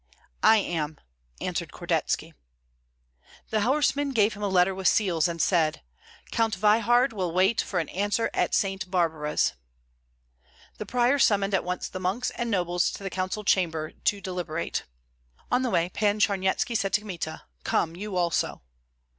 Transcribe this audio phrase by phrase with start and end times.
[0.41, 0.97] "I am,"
[1.39, 2.33] answered Kordetski.
[3.51, 5.83] The horseman gave him a letter with seals, and said:
[6.31, 9.53] "Count Veyhard will wait for an answer at Saint Barbara's."
[10.79, 14.85] The prior summoned at once the monks and nobles to the council chamber to deliberate.
[15.51, 18.63] On the way, Pan Charnyetski said to Kmita: "Come you also."